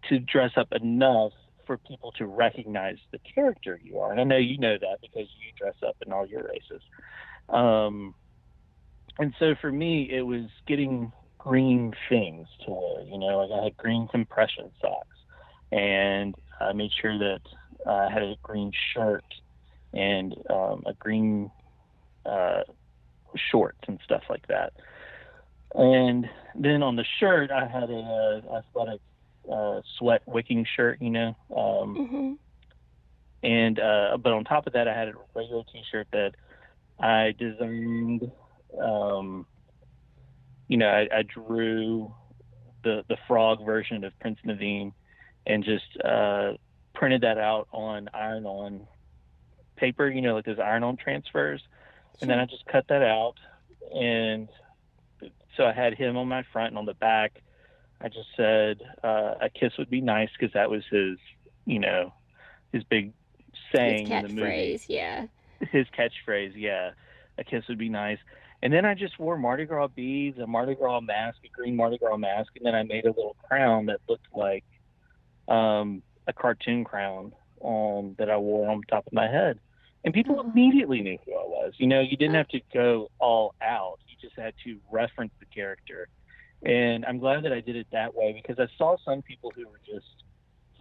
to 0.08 0.20
dress 0.20 0.52
up 0.56 0.68
enough 0.72 1.32
for 1.66 1.78
people 1.78 2.12
to 2.14 2.26
recognize 2.26 2.98
the 3.12 3.20
character 3.20 3.80
you 3.84 4.00
are. 4.00 4.12
And 4.12 4.22
I 4.22 4.24
know 4.24 4.38
you 4.38 4.58
know 4.58 4.78
that 4.80 5.00
because 5.02 5.28
you 5.40 5.52
dress 5.58 5.76
up 5.86 5.96
in 6.06 6.14
all 6.14 6.26
your 6.26 6.44
races. 6.44 6.82
Um, 7.50 8.14
and 9.20 9.34
so 9.40 9.56
for 9.60 9.72
me, 9.72 10.10
it 10.12 10.22
was 10.22 10.46
getting 10.68 11.12
green 11.38 11.94
things 12.10 12.48
to 12.66 12.72
wear. 12.72 13.04
You 13.04 13.18
know, 13.18 13.40
like 13.40 13.60
I 13.60 13.64
had 13.66 13.78
green 13.78 14.08
compression 14.08 14.72
socks, 14.82 15.18
and 15.72 16.36
I 16.60 16.74
made 16.74 16.92
sure 17.02 17.18
that 17.18 17.42
I 17.86 18.10
had 18.12 18.24
a 18.24 18.36
green 18.44 18.72
shirt 18.94 19.26
and 19.94 20.36
um, 20.50 20.84
a 20.86 20.94
green 20.94 21.52
uh, 22.26 22.62
shorts 23.52 23.80
and 23.88 24.00
stuff 24.04 24.24
like 24.30 24.48
that. 24.48 24.74
And 25.74 26.30
then 26.56 26.82
on 26.84 26.96
the 26.96 27.06
shirt, 27.20 27.52
I 27.52 27.68
had 27.68 27.90
a, 27.90 27.94
a 27.94 28.58
athletic 28.58 29.02
uh, 29.52 29.82
sweat 29.98 30.22
wicking 30.26 30.66
shirt, 30.76 31.02
you 31.02 31.10
know. 31.10 31.36
Um, 31.52 31.96
mm-hmm. 31.96 32.34
And 33.44 33.80
uh, 33.80 34.18
but 34.18 34.34
on 34.34 34.44
top 34.44 34.68
of 34.68 34.74
that, 34.74 34.88
I 34.88 34.98
had 34.98 35.10
a 35.10 35.14
regular 35.36 35.64
T-shirt 35.72 36.08
that 36.12 36.34
I 37.00 37.34
designed. 37.38 38.32
Um, 38.82 39.46
you 40.68 40.78
know, 40.78 40.88
I, 40.88 41.08
I, 41.20 41.22
drew 41.22 42.14
the 42.84 43.04
the 43.08 43.18
frog 43.28 43.66
version 43.66 44.04
of 44.04 44.18
Prince 44.20 44.40
Naveen 44.46 44.92
and 45.46 45.64
just 45.64 45.86
uh, 46.04 46.54
printed 46.94 47.22
that 47.22 47.38
out 47.38 47.68
on 47.72 48.10
iron 48.14 48.46
on 48.46 48.88
paper, 49.78 50.10
you 50.10 50.22
know, 50.22 50.36
like 50.36 50.46
those 50.46 50.60
iron 50.60 50.84
on 50.84 50.98
transfers. 50.98 51.62
And 52.20 52.30
then 52.30 52.40
I 52.40 52.46
just 52.46 52.66
cut 52.66 52.88
that 52.90 53.04
out. 53.04 53.36
And 53.94 54.50
so 55.56 55.66
I 55.66 55.72
had 55.72 55.94
him 55.94 56.18
on 56.18 56.28
my 56.28 56.44
front 56.52 56.70
and 56.70 56.78
on 56.78 56.86
the 56.86 56.94
back. 56.94 57.42
I 58.02 58.10
just 58.10 58.28
said 58.36 58.82
uh, 59.04 59.36
a 59.42 59.50
kiss 59.50 59.74
would 59.78 59.90
be 59.90 60.02
nice 60.02 60.30
because 60.38 60.54
that 60.54 60.70
was 60.70 60.84
his, 60.90 61.18
you 61.66 61.80
know, 61.80 62.14
his 62.72 62.84
big 62.84 63.14
saying 63.74 64.08
His 64.08 64.24
in 64.24 64.36
the 64.36 64.42
movie. 64.42 64.76
catchphrase, 64.78 64.86
yeah. 64.88 65.26
His 65.72 65.88
catchphrase, 65.98 66.54
yeah, 66.56 66.92
a 67.38 67.44
kiss 67.44 67.64
would 67.68 67.80
be 67.80 67.90
nice. 67.90 68.20
And 68.62 68.74
then 68.74 68.86
I 68.86 68.94
just 68.94 69.20
wore 69.20 69.38
Mardi 69.38 69.66
Gras 69.66 69.88
beads, 69.88 70.40
a 70.40 70.48
Mardi 70.48 70.76
Gras 70.76 71.00
mask, 71.02 71.38
a 71.46 71.50
green 71.50 71.76
Mardi 71.76 71.98
Gras 71.98 72.18
mask, 72.18 72.52
and 72.56 72.66
then 72.66 72.76
I 72.76 72.84
made 72.84 73.06
a 73.06 73.10
little 73.10 73.36
crown 73.48 73.88
that 73.88 74.00
looked 74.10 74.28
like 74.36 74.66
um, 75.48 76.02
a 76.28 76.34
cartoon 76.34 76.84
crown 76.84 77.34
um, 77.64 78.16
that 78.18 78.30
I 78.30 78.38
wore 78.38 78.70
on 78.70 78.82
top 78.84 79.08
of 79.08 79.14
my 79.14 79.28
head. 79.28 79.60
And 80.08 80.14
people 80.14 80.38
Oh. 80.40 80.50
immediately 80.50 81.02
knew 81.02 81.18
who 81.26 81.34
I 81.34 81.44
was. 81.44 81.74
You 81.80 81.86
know, 81.88 82.00
you 82.00 82.16
didn't 82.16 82.36
Oh. 82.36 82.38
have 82.38 82.48
to 82.50 82.62
go 82.74 83.12
all 83.20 83.54
out. 83.60 84.00
You 84.08 84.16
just 84.22 84.38
had 84.40 84.54
to 84.64 84.80
reference 84.90 85.34
the 85.42 85.46
character. 85.48 86.08
And 86.64 87.06
I'm 87.06 87.20
glad 87.20 87.44
that 87.44 87.52
I 87.52 87.60
did 87.60 87.76
it 87.76 87.88
that 87.92 88.16
way 88.16 88.32
because 88.32 88.58
I 88.58 88.74
saw 88.78 88.96
some 89.04 89.22
people 89.22 89.52
who 89.54 89.68
were 89.68 89.82
just 89.86 90.24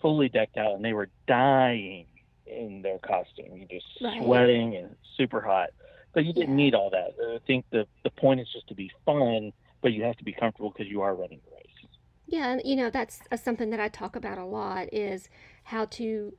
fully 0.01 0.29
decked 0.29 0.57
out 0.59 0.77
and 0.77 0.85
they 0.85 0.93
were 0.93 1.09
dying 1.27 2.07
in 2.47 2.83
their 2.83 3.01
costume, 3.01 3.57
You're 3.57 3.67
just 3.67 4.01
Right. 4.01 4.23
sweating 4.23 4.77
and 4.77 4.95
super 5.17 5.41
hot. 5.41 5.71
But 6.13 6.25
you 6.25 6.33
didn't 6.33 6.55
need 6.55 6.77
all 6.77 6.91
that. 6.91 7.17
I 7.21 7.41
think 7.49 7.65
the 7.71 7.89
the 8.05 8.11
point 8.11 8.39
is 8.39 8.49
just 8.53 8.69
to 8.69 8.77
be 8.77 8.93
fun, 9.05 9.53
but 9.83 9.93
you 9.93 10.05
have 10.05 10.17
to 10.19 10.25
be 10.25 10.33
comfortable 10.35 10.71
because 10.71 10.87
you 10.87 11.03
are 11.03 11.17
running 11.17 11.41
a 11.51 11.51
race. 11.57 11.91
Yeah, 12.29 12.53
and 12.53 12.63
you 12.65 12.77
know, 12.77 12.91
that's 12.91 13.23
uh, 13.33 13.37
something 13.37 13.71
that 13.71 13.81
I 13.81 13.89
talk 13.89 14.15
about 14.15 14.39
a 14.39 14.45
lot 14.45 14.89
is 14.93 15.29
how 15.65 15.87
to 15.87 16.33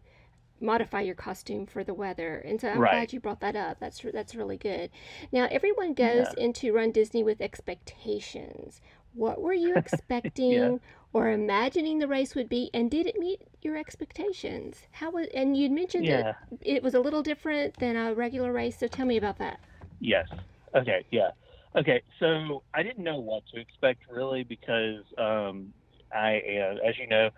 modify 0.59 1.01
your 1.01 1.15
costume 1.15 1.65
for 1.65 1.83
the 1.83 1.93
weather. 1.93 2.37
And 2.37 2.59
so 2.61 2.69
I'm 2.69 2.79
Right. 2.79 2.91
glad 2.91 3.13
you 3.13 3.19
brought 3.19 3.41
that 3.41 3.55
up. 3.55 3.79
That's 3.79 4.01
that's 4.13 4.35
really 4.35 4.57
good. 4.57 4.89
Now, 5.31 5.47
everyone 5.51 5.93
goes 5.93 6.33
into 6.33 6.73
Run 6.73 6.91
Disney 6.91 7.23
with 7.23 7.41
expectations. 7.41 8.81
What 9.13 9.41
were 9.41 9.53
you 9.53 9.75
expecting 9.77 10.79
or 11.13 11.29
imagining 11.31 11.99
the 11.99 12.07
race 12.07 12.35
would 12.35 12.49
be, 12.49 12.69
and 12.73 12.91
did 12.91 13.07
it 13.07 13.17
meet 13.17 13.41
your 13.61 13.77
expectations? 13.77 14.83
How 14.91 15.11
was? 15.11 15.27
And 15.33 15.57
you 15.57 15.69
mentioned 15.69 16.07
Yeah. 16.07 16.09
that 16.09 16.27
it 16.61 16.83
was 16.83 16.93
a 16.93 16.99
little 16.99 17.23
different 17.23 17.79
than 17.79 17.95
a 17.95 18.13
regular 18.13 18.51
race. 18.53 18.77
So 18.77 18.87
tell 18.87 19.05
me 19.05 19.17
about 19.17 19.37
that. 19.39 19.59
Yes. 19.99 20.27
Okay. 20.75 21.05
Yeah. 21.11 21.29
Okay. 21.75 22.01
So 22.19 22.63
I 22.73 22.83
didn't 22.83 23.03
know 23.03 23.19
what 23.19 23.43
to 23.53 23.59
expect 23.59 24.01
really 24.09 24.43
because 24.43 25.03
um, 25.17 25.73
I 26.13 26.41
am, 26.47 26.77
as 26.87 26.95
you 26.99 27.07
know, 27.07 27.29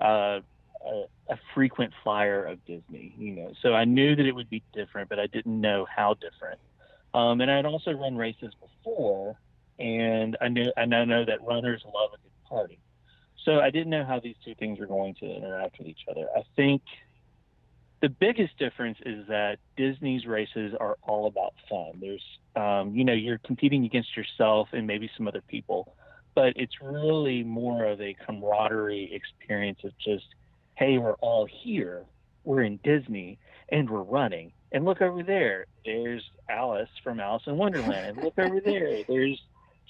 uh, 0.00 0.40
a, 0.86 1.32
a 1.32 1.38
frequent 1.54 1.92
flyer 2.02 2.44
of 2.44 2.64
Disney. 2.64 3.14
You 3.18 3.32
know, 3.32 3.52
so 3.62 3.74
I 3.74 3.84
knew 3.84 4.14
that 4.16 4.26
it 4.26 4.32
would 4.32 4.50
be 4.50 4.62
different, 4.72 5.08
but 5.08 5.18
I 5.18 5.26
didn't 5.26 5.60
know 5.60 5.86
how 5.94 6.14
different. 6.14 6.60
Um, 7.12 7.40
and 7.40 7.50
I'd 7.50 7.66
also 7.66 7.92
run 7.92 8.16
races 8.16 8.52
before, 8.60 9.36
and 9.78 10.36
I 10.40 10.48
knew 10.48 10.72
and 10.76 10.94
I 10.94 11.04
know 11.04 11.24
that 11.24 11.42
runners 11.42 11.82
love 11.84 12.10
a 12.14 12.16
good 12.16 12.48
party. 12.48 12.78
So 13.44 13.60
I 13.60 13.70
didn't 13.70 13.90
know 13.90 14.04
how 14.04 14.20
these 14.20 14.36
two 14.44 14.54
things 14.54 14.78
were 14.80 14.86
going 14.86 15.14
to 15.16 15.26
interact 15.26 15.78
with 15.78 15.86
each 15.86 16.06
other. 16.10 16.26
I 16.34 16.42
think 16.56 16.82
the 18.00 18.08
biggest 18.08 18.58
difference 18.58 18.98
is 19.04 19.26
that 19.28 19.58
Disney's 19.76 20.26
races 20.26 20.74
are 20.78 20.96
all 21.02 21.26
about 21.26 21.54
fun. 21.68 21.92
There's, 22.00 22.24
um, 22.56 22.94
you 22.94 23.04
know, 23.04 23.12
you're 23.12 23.38
competing 23.38 23.84
against 23.84 24.16
yourself 24.16 24.68
and 24.72 24.86
maybe 24.86 25.10
some 25.16 25.28
other 25.28 25.42
people, 25.42 25.94
but 26.34 26.54
it's 26.56 26.80
really 26.82 27.42
more 27.42 27.84
of 27.84 28.00
a 28.00 28.14
camaraderie 28.26 29.10
experience 29.12 29.80
of 29.84 29.92
just, 29.98 30.26
hey, 30.74 30.98
we're 30.98 31.14
all 31.14 31.46
here, 31.46 32.04
we're 32.44 32.62
in 32.62 32.78
Disney, 32.82 33.38
and 33.68 33.88
we're 33.88 34.02
running. 34.02 34.52
And 34.72 34.84
look 34.84 35.00
over 35.00 35.22
there, 35.22 35.66
there's 35.84 36.22
Alice 36.48 36.88
from 37.02 37.20
Alice 37.20 37.44
in 37.46 37.56
Wonderland. 37.56 38.16
And 38.16 38.24
look 38.24 38.38
over 38.38 38.60
there, 38.60 39.04
there's 39.08 39.40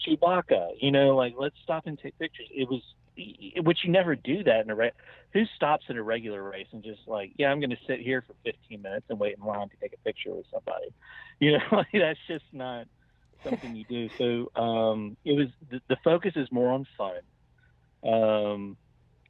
Chewbacca. 0.07 0.73
You 0.81 0.91
know, 0.91 1.17
like 1.17 1.35
let's 1.39 1.57
stop 1.63 1.87
and 1.87 1.99
take 1.99 2.19
pictures. 2.19 2.47
It 2.51 2.69
was, 2.69 2.83
which 3.65 3.79
you 3.85 3.91
never 3.91 4.15
do 4.15 4.45
that 4.45 4.61
in 4.65 4.71
a 4.71 4.75
race 4.75 4.93
who 5.33 5.45
stops 5.57 5.85
at 5.89 5.97
a 5.97 6.03
regular 6.03 6.43
race 6.43 6.67
and 6.73 6.83
just 6.83 7.01
like, 7.07 7.33
yeah, 7.37 7.51
I'm 7.51 7.61
going 7.61 7.71
to 7.71 7.79
sit 7.87 8.01
here 8.01 8.23
for 8.23 8.35
15 8.45 8.81
minutes 8.81 9.07
and 9.09 9.19
wait 9.19 9.37
in 9.37 9.45
line 9.45 9.69
to 9.69 9.77
take 9.81 9.93
a 9.93 9.99
picture 9.99 10.33
with 10.33 10.47
somebody? 10.53 10.93
You 11.41 11.53
know, 11.53 11.65
like, 11.73 11.89
that's 11.93 12.19
just 12.29 12.45
not 12.53 12.87
something 13.43 13.75
you 13.75 13.85
do. 13.85 14.09
So 14.17 14.61
um, 14.61 15.17
it 15.25 15.33
was 15.33 15.49
the, 15.71 15.81
the 15.89 15.97
focus 16.05 16.35
is 16.37 16.51
more 16.53 16.73
on 16.73 16.87
fun. 16.97 17.21
Um, 18.05 18.77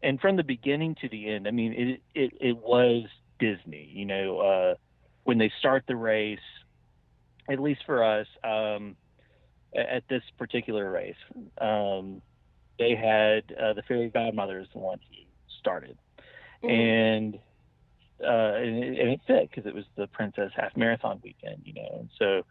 and 0.04 0.20
from 0.20 0.36
the 0.36 0.44
beginning 0.44 0.94
to 1.00 1.08
the 1.08 1.30
end, 1.30 1.48
I 1.48 1.50
mean, 1.50 1.72
it 1.72 2.02
it, 2.14 2.32
it 2.40 2.56
was 2.58 3.04
Disney. 3.40 3.90
You 3.92 4.04
know, 4.04 4.38
uh, 4.38 4.74
when 5.24 5.38
they 5.38 5.50
start 5.58 5.84
the 5.88 5.96
race, 5.96 6.38
at 7.50 7.58
least 7.58 7.80
for 7.86 8.04
us, 8.04 8.26
um, 8.44 8.96
at 9.74 10.04
this 10.08 10.22
particular 10.38 10.90
race, 10.90 11.16
um, 11.60 12.22
they 12.78 12.94
had 12.94 13.42
uh, 13.60 13.72
the 13.72 13.82
fairy 13.88 14.10
godmother 14.10 14.60
is 14.60 14.68
the 14.72 14.78
one 14.78 14.98
who 15.08 15.24
started, 15.60 15.96
Mhm. 16.62 16.70
and 16.70 17.38
uh, 18.22 18.54
and, 18.56 18.84
it, 18.84 18.98
and 19.00 19.10
it 19.10 19.20
fit 19.26 19.50
because 19.50 19.66
it 19.66 19.74
was 19.74 19.84
the 19.96 20.06
princess 20.08 20.52
half 20.54 20.76
marathon 20.76 21.20
weekend, 21.24 21.62
you 21.64 21.74
know, 21.74 21.96
and 22.00 22.10
so 22.18 22.42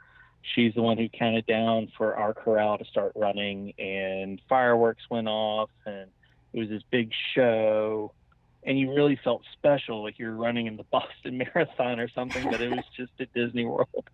she's 0.41 0.74
the 0.74 0.81
one 0.81 0.98
who 0.98 1.07
counted 1.10 1.45
down 1.45 1.88
for 1.98 2.15
our 2.15 2.33
corral 2.33 2.77
to 2.77 2.86
start 2.86 3.13
running, 3.15 3.74
and 3.79 4.41
fireworks 4.50 5.03
went 5.10 5.27
off, 5.27 5.69
and 5.86 6.10
it 6.53 6.60
was 6.60 6.69
this 6.69 6.83
big 6.91 7.12
show. 7.36 8.13
And 8.65 8.79
you 8.79 8.93
really 8.93 9.19
felt 9.22 9.41
special, 9.51 10.03
like 10.03 10.17
you 10.19 10.27
were 10.27 10.36
running 10.36 10.67
in 10.67 10.77
the 10.77 10.83
Boston 10.91 11.38
Marathon 11.38 12.00
or 12.00 12.07
something, 12.10 12.43
but 12.50 12.62
it 12.62 12.69
was 12.69 12.86
just 12.95 13.12
at 13.19 13.33
Disney 13.33 13.65
World. 13.65 14.10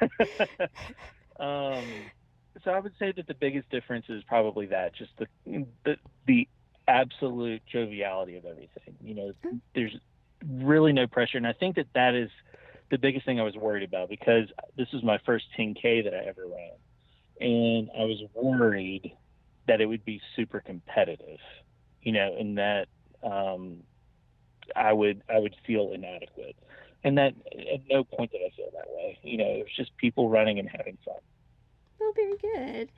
um, 1.38 1.84
so 2.64 2.70
I 2.70 2.80
would 2.80 2.92
say 2.98 3.12
that 3.12 3.26
the 3.26 3.34
biggest 3.34 3.70
difference 3.70 4.06
is 4.08 4.22
probably 4.24 4.66
that, 4.66 4.94
just 4.94 5.12
the 5.18 5.26
the, 5.84 5.96
the 6.26 6.48
absolute 6.88 7.62
joviality 7.70 8.36
of 8.36 8.44
everything. 8.44 8.96
You 9.02 9.14
know, 9.14 9.32
there's 9.74 9.96
really 10.46 10.92
no 10.92 11.06
pressure, 11.06 11.38
and 11.38 11.46
I 11.46 11.52
think 11.52 11.76
that 11.76 11.86
that 11.94 12.14
is 12.14 12.30
the 12.90 12.98
biggest 12.98 13.24
thing 13.24 13.40
I 13.40 13.42
was 13.42 13.54
worried 13.56 13.84
about 13.84 14.10
because 14.10 14.48
this 14.76 14.88
was 14.92 15.02
my 15.02 15.18
first 15.24 15.46
10k 15.58 16.04
that 16.04 16.12
I 16.12 16.28
ever 16.28 16.42
ran, 16.46 16.76
and 17.40 17.90
I 17.98 18.04
was 18.04 18.22
worried 18.34 19.12
that 19.66 19.80
it 19.80 19.86
would 19.86 20.04
be 20.04 20.20
super 20.36 20.60
competitive. 20.60 21.38
You 22.02 22.12
know, 22.12 22.36
and 22.38 22.58
that 22.58 22.88
um, 23.22 23.82
I 24.76 24.92
would 24.92 25.22
I 25.28 25.38
would 25.38 25.54
feel 25.66 25.92
inadequate, 25.92 26.56
and 27.04 27.16
that 27.18 27.34
at 27.52 27.80
no 27.88 28.04
point 28.04 28.32
did 28.32 28.40
I 28.44 28.50
feel 28.56 28.70
that 28.74 28.88
way. 28.88 29.18
You 29.22 29.38
know, 29.38 29.46
it 29.46 29.58
was 29.58 29.76
just 29.76 29.96
people 29.96 30.28
running 30.28 30.58
and 30.58 30.68
having 30.68 30.98
fun. 31.04 31.16
Oh, 32.00 32.12
very 32.16 32.36
good. 32.36 32.90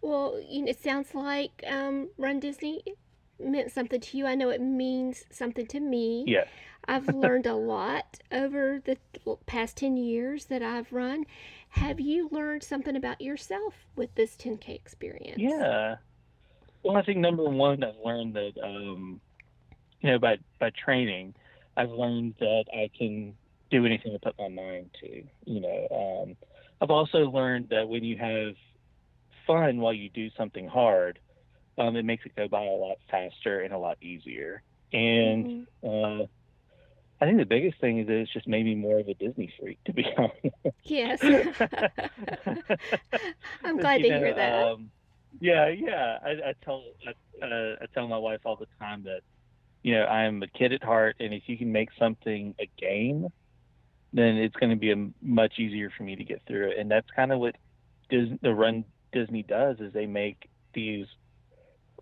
Well, 0.00 0.40
you 0.40 0.62
know, 0.62 0.70
it 0.70 0.82
sounds 0.82 1.14
like 1.14 1.62
um, 1.66 2.10
Run 2.18 2.40
Disney 2.40 2.82
meant 3.38 3.70
something 3.70 4.00
to 4.00 4.16
you. 4.16 4.26
I 4.26 4.34
know 4.34 4.50
it 4.50 4.60
means 4.60 5.24
something 5.30 5.66
to 5.68 5.80
me. 5.80 6.24
Yes. 6.26 6.48
I've 6.86 7.08
learned 7.14 7.46
a 7.46 7.54
lot 7.54 8.18
over 8.32 8.80
the 8.84 8.96
past 9.46 9.76
10 9.76 9.96
years 9.96 10.46
that 10.46 10.62
I've 10.62 10.92
run. 10.92 11.24
Have 11.70 12.00
you 12.00 12.28
learned 12.32 12.62
something 12.62 12.96
about 12.96 13.20
yourself 13.20 13.86
with 13.94 14.14
this 14.14 14.36
10K 14.36 14.74
experience? 14.74 15.38
Yeah. 15.38 15.96
Well, 16.82 16.96
I 16.96 17.02
think 17.02 17.18
number 17.18 17.44
one, 17.44 17.82
I've 17.82 17.96
learned 18.04 18.34
that, 18.36 18.52
um, 18.62 19.20
you 20.00 20.10
know, 20.10 20.18
by 20.18 20.38
by 20.60 20.70
training, 20.84 21.34
I've 21.76 21.90
learned 21.90 22.36
that 22.40 22.66
I 22.72 22.90
can 22.96 23.38
do 23.70 23.86
anything 23.86 24.14
I 24.14 24.18
put 24.22 24.38
my 24.38 24.48
mind 24.48 24.90
to. 25.00 25.22
You 25.46 25.60
know, 25.60 25.88
um, 26.28 26.36
I've 26.80 26.90
also 26.90 27.18
learned 27.30 27.68
that 27.70 27.88
when 27.88 28.04
you 28.04 28.16
have 28.18 28.54
fun 29.46 29.80
while 29.80 29.92
you 29.94 30.10
do 30.10 30.30
something 30.36 30.68
hard, 30.68 31.20
um, 31.78 31.96
it 31.96 32.04
makes 32.04 32.26
it 32.26 32.36
go 32.36 32.48
by 32.48 32.64
a 32.64 32.70
lot 32.70 32.96
faster 33.10 33.60
and 33.62 33.72
a 33.74 33.78
lot 33.78 33.98
easier. 34.02 34.62
And 34.92 35.46
Mhm. 35.46 35.66
uh, 35.84 36.26
I 37.20 37.26
think 37.26 37.38
the 37.38 37.46
biggest 37.46 37.80
thing 37.80 37.98
is 38.00 38.06
that 38.06 38.16
it's 38.20 38.32
just 38.32 38.48
made 38.48 38.64
me 38.64 38.74
more 38.74 39.00
of 39.00 39.08
a 39.08 39.14
Disney 39.14 39.52
freak, 39.58 39.78
to 39.86 39.92
be 39.92 40.04
honest. 40.18 40.56
Yes. 40.84 41.22
I'm 43.64 43.78
glad 43.78 43.98
You 43.98 44.04
to 44.04 44.10
hear 44.12 44.34
that. 44.34 44.54
Um, 44.54 44.90
yeah, 45.40 45.68
yeah. 45.68 46.18
I, 46.24 46.30
I 46.30 46.54
tell 46.64 46.84
I, 47.06 47.44
uh, 47.44 47.76
I 47.80 47.86
tell 47.94 48.08
my 48.08 48.18
wife 48.18 48.40
all 48.44 48.56
the 48.56 48.66
time 48.78 49.02
that 49.04 49.20
you 49.82 49.94
know 49.94 50.04
I 50.04 50.24
am 50.24 50.42
a 50.42 50.46
kid 50.46 50.72
at 50.72 50.82
heart, 50.82 51.16
and 51.20 51.32
if 51.32 51.44
you 51.46 51.56
can 51.56 51.72
make 51.72 51.90
something 51.98 52.54
a 52.60 52.68
game, 52.78 53.28
then 54.12 54.36
it's 54.36 54.56
going 54.56 54.70
to 54.70 54.76
be 54.76 54.92
a, 54.92 55.08
much 55.22 55.58
easier 55.58 55.90
for 55.96 56.02
me 56.02 56.16
to 56.16 56.24
get 56.24 56.42
through 56.46 56.70
it. 56.70 56.78
And 56.78 56.90
that's 56.90 57.08
kind 57.14 57.32
of 57.32 57.38
what 57.38 57.56
Dis- 58.10 58.38
the 58.42 58.54
Run 58.54 58.84
Disney 59.12 59.42
does 59.42 59.78
is 59.80 59.92
they 59.92 60.06
make 60.06 60.48
these 60.74 61.06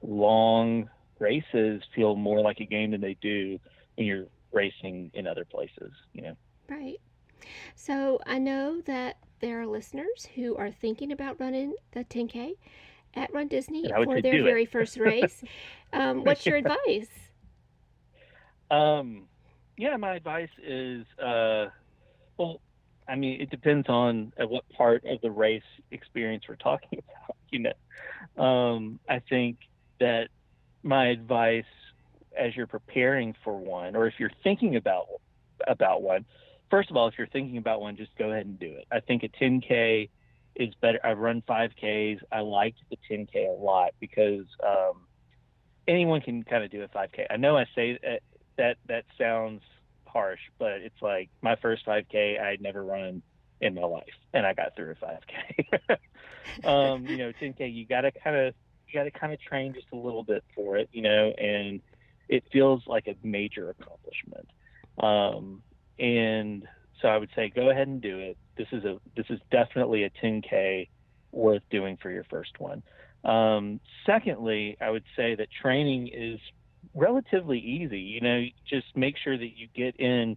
long 0.03 0.89
races 1.19 1.83
feel 1.95 2.15
more 2.17 2.41
like 2.41 2.61
a 2.61 2.67
game 2.67 2.93
than 2.93 3.01
they 3.01 3.17
do 3.21 3.59
when 3.97 4.07
you're 4.07 4.27
racing 4.53 5.11
in 5.15 5.27
other 5.27 5.45
places. 5.45 5.93
You 6.13 6.23
know. 6.23 6.37
Right. 6.69 7.01
So 7.75 8.19
I 8.27 8.39
know 8.39 8.81
that 8.83 9.19
there 9.41 9.61
are 9.61 9.67
listeners 9.67 10.29
who 10.35 10.57
are 10.57 10.71
thinking 10.71 11.13
about 11.13 11.39
running 11.39 11.75
the 11.93 12.05
10K 12.05 12.55
at 13.17 13.33
Run 13.35 13.49
Disney 13.49 13.85
And 13.85 13.93
I 13.95 13.99
would 13.99 14.09
for 14.09 14.23
their 14.23 14.33
do 14.33 14.41
it. 14.41 14.45
very 14.45 14.67
first 14.67 14.99
race. 14.99 15.43
Um, 15.93 16.25
what's 16.25 16.47
your 16.47 16.57
advice? 16.65 17.09
Um, 18.71 19.25
yeah, 19.77 19.97
my 19.97 20.15
advice 20.15 20.51
is, 20.63 21.07
uh, 21.19 21.67
well, 22.37 22.61
I 23.09 23.15
mean, 23.15 23.41
it 23.41 23.51
depends 23.51 23.89
on 23.89 24.33
at 24.37 24.49
what 24.51 24.69
part 24.71 25.05
of 25.07 25.21
the 25.21 25.31
race 25.31 25.63
experience 25.91 26.45
we're 26.49 26.57
talking 26.57 26.99
about. 27.09 27.37
You 27.51 27.71
know, 28.37 28.43
um, 28.45 28.99
I 29.09 29.21
think 29.21 29.59
that 30.01 30.29
my 30.83 31.07
advice 31.09 31.65
as 32.39 32.55
you're 32.55 32.67
preparing 32.67 33.35
for 33.45 33.57
one, 33.57 33.97
or 33.97 34.07
if 34.07 34.15
you're 34.19 34.31
thinking 34.43 34.77
about 34.77 35.07
about 35.67 36.03
one, 36.03 36.27
first 36.71 36.91
of 36.91 36.97
all, 36.97 37.09
if 37.09 37.15
you're 37.17 37.27
thinking 37.29 37.57
about 37.57 37.81
one, 37.81 37.97
just 37.97 38.15
go 38.19 38.31
ahead 38.31 38.47
and 38.47 38.59
do 38.59 38.67
it. 38.67 38.87
I 38.91 39.01
think 39.01 39.23
a 39.23 39.29
10k 39.29 40.11
is 40.57 40.75
better. 40.81 40.99
I've 41.05 41.19
run 41.19 41.43
5ks. 41.49 42.21
I 42.33 42.41
liked 42.41 42.79
the 42.91 42.97
10k 43.11 43.49
a 43.49 43.63
lot 43.63 43.91
because 44.01 44.47
um, 44.67 45.03
anyone 45.87 46.21
can 46.21 46.43
kind 46.43 46.65
of 46.65 46.71
do 46.71 46.83
a 46.83 46.89
5k. 46.89 47.27
I 47.31 47.37
know 47.37 47.57
I 47.57 47.67
say 47.75 47.99
that 48.03 48.23
that 48.57 48.77
that 48.87 49.05
sounds 49.19 49.63
harsh, 50.07 50.41
but 50.59 50.81
it's 50.81 51.01
like 51.03 51.29
my 51.43 51.57
first 51.57 51.87
5k 51.87 52.41
I'd 52.41 52.61
never 52.61 52.83
run 52.83 53.23
in 53.61 53.75
my 53.75 53.85
life, 53.85 54.05
and 54.33 54.47
I 54.47 54.55
got 54.55 54.75
through 54.75 54.95
a 55.01 55.05
5k. 55.05 55.99
um, 56.65 57.07
you 57.07 57.19
know, 57.19 57.33
10k 57.33 57.73
you 57.73 57.87
got 57.87 58.03
to 58.03 58.13
kind 58.13 58.37
of 58.37 58.55
you 58.89 58.95
got 58.95 59.05
to 59.05 59.11
kind 59.11 59.33
of 59.33 59.41
train 59.41 59.75
just 59.75 59.89
a 59.93 59.97
little 59.97 60.23
bit 60.23 60.45
for 60.55 60.77
it, 60.77 60.89
you 60.93 61.03
know, 61.03 61.33
and 61.39 61.81
it 62.29 62.45
feels 62.53 62.83
like 62.87 63.07
a 63.09 63.17
major 63.23 63.71
accomplishment. 63.71 64.49
Um, 64.99 65.63
and 65.99 66.67
so 67.01 67.09
I 67.09 67.17
would 67.19 67.31
say 67.35 67.53
go 67.55 67.71
ahead 67.71 67.89
and 67.89 68.01
do 68.01 68.19
it. 68.19 68.37
This 68.57 68.69
is 68.73 68.85
a 68.85 68.99
this 69.17 69.27
is 69.29 69.41
definitely 69.51 70.05
a 70.05 70.11
10k 70.11 70.89
worth 71.33 71.63
doing 71.71 71.99
for 72.01 72.11
your 72.11 72.25
first 72.25 72.59
one. 72.59 72.83
Um, 73.25 73.81
secondly, 74.05 74.77
I 74.81 74.91
would 74.91 75.05
say 75.17 75.35
that 75.35 75.49
training 75.51 76.09
is 76.09 76.41
relatively 76.95 77.59
easy. 77.59 78.01
You 78.01 78.21
know, 78.21 78.45
just 78.69 78.87
make 78.95 79.17
sure 79.23 79.37
that 79.37 79.57
you 79.57 79.69
get 79.75 79.97
in 79.97 80.37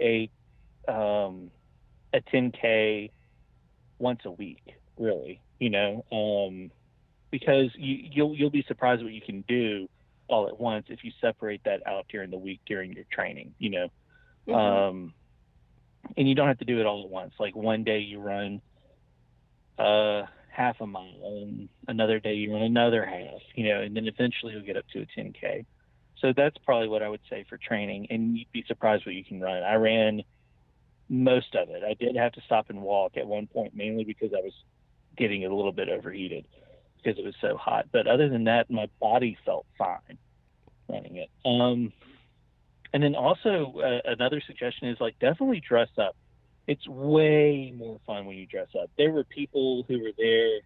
a 0.00 0.30
um, 0.88 1.50
a 2.12 2.20
10k 2.32 3.10
once 3.98 4.20
a 4.24 4.30
week. 4.30 4.74
Really, 4.96 5.40
you 5.58 5.70
know, 5.70 6.04
um, 6.12 6.70
because 7.30 7.70
you, 7.74 8.08
you'll 8.12 8.36
you'll 8.36 8.50
be 8.50 8.64
surprised 8.68 9.02
what 9.02 9.12
you 9.12 9.20
can 9.20 9.42
do 9.48 9.88
all 10.28 10.48
at 10.48 10.58
once 10.58 10.86
if 10.88 11.04
you 11.04 11.12
separate 11.20 11.62
that 11.64 11.86
out 11.86 12.06
during 12.08 12.30
the 12.30 12.38
week 12.38 12.60
during 12.66 12.92
your 12.92 13.04
training. 13.10 13.54
You 13.58 13.70
know, 13.70 13.88
mm-hmm. 14.46 14.54
um, 14.54 15.14
and 16.16 16.28
you 16.28 16.34
don't 16.34 16.48
have 16.48 16.58
to 16.58 16.64
do 16.64 16.80
it 16.80 16.86
all 16.86 17.04
at 17.04 17.10
once. 17.10 17.34
Like 17.38 17.54
one 17.54 17.84
day 17.84 18.00
you 18.00 18.20
run 18.20 18.60
uh, 19.78 20.22
half 20.48 20.80
a 20.80 20.86
mile, 20.86 21.12
and 21.24 21.68
another 21.88 22.20
day 22.20 22.34
you 22.34 22.52
run 22.52 22.62
another 22.62 23.04
half. 23.04 23.40
You 23.54 23.68
know, 23.68 23.80
and 23.80 23.96
then 23.96 24.06
eventually 24.06 24.52
you'll 24.52 24.62
get 24.64 24.76
up 24.76 24.86
to 24.92 25.00
a 25.00 25.06
10k. 25.06 25.66
So 26.20 26.32
that's 26.36 26.56
probably 26.64 26.88
what 26.88 27.02
I 27.02 27.08
would 27.08 27.20
say 27.28 27.44
for 27.48 27.58
training, 27.58 28.06
and 28.10 28.36
you'd 28.36 28.52
be 28.52 28.64
surprised 28.66 29.04
what 29.04 29.14
you 29.14 29.24
can 29.24 29.40
run. 29.40 29.62
I 29.62 29.74
ran 29.74 30.22
most 31.08 31.54
of 31.54 31.68
it. 31.70 31.82
I 31.82 31.94
did 31.94 32.16
have 32.16 32.32
to 32.32 32.40
stop 32.46 32.70
and 32.70 32.80
walk 32.80 33.16
at 33.16 33.26
one 33.26 33.46
point, 33.46 33.74
mainly 33.74 34.04
because 34.04 34.32
I 34.32 34.40
was 34.40 34.54
getting 35.16 35.44
a 35.44 35.54
little 35.54 35.72
bit 35.72 35.88
overheated 35.88 36.46
because 36.96 37.18
it 37.18 37.24
was 37.24 37.34
so 37.40 37.56
hot. 37.56 37.86
But 37.92 38.06
other 38.06 38.28
than 38.28 38.44
that, 38.44 38.70
my 38.70 38.88
body 39.00 39.36
felt 39.44 39.66
fine 39.76 40.18
running 40.88 41.16
it. 41.16 41.30
Um, 41.44 41.92
and 42.94 43.02
then 43.02 43.16
also 43.16 43.74
uh, 43.80 44.10
another 44.10 44.40
suggestion 44.46 44.88
is 44.88 45.00
like 45.00 45.18
definitely 45.18 45.60
dress 45.60 45.88
up. 45.98 46.16
It's 46.68 46.86
way 46.88 47.74
more 47.76 47.98
fun 48.06 48.24
when 48.24 48.36
you 48.36 48.46
dress 48.46 48.68
up. 48.80 48.88
There 48.96 49.10
were 49.10 49.24
people 49.24 49.84
who 49.88 50.00
were 50.00 50.12
there 50.16 50.60